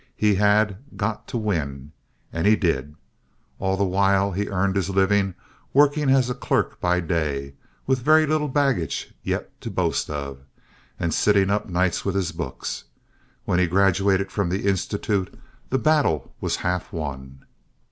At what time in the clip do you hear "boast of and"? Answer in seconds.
9.69-11.13